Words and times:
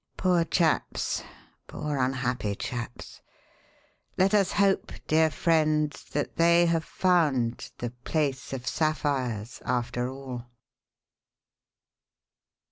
Poor 0.17 0.43
chaps! 0.43 1.21
Poor 1.67 1.97
unhappy 1.97 2.55
chaps! 2.55 3.21
Let 4.17 4.33
us 4.33 4.51
hope, 4.53 4.91
dear 5.05 5.29
friend, 5.29 5.91
that 6.11 6.37
they 6.37 6.65
have 6.65 6.83
found 6.83 7.69
'the 7.77 7.91
Place 8.03 8.51
of 8.51 8.65
Sapphires' 8.65 9.61
after 9.63 10.09
all." 10.09 10.47